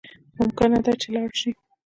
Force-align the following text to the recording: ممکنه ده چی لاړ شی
ممکنه 0.39 0.77
ده 0.85 0.91
چی 1.01 1.09
لاړ 1.15 1.29
شی 1.39 1.49